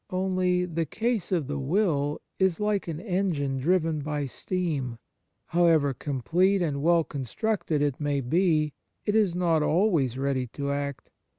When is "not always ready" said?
9.35-10.47